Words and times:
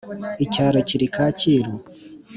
Icyicaro 0.43 0.79
kiri 0.89 1.07
kacyiru 1.15 1.71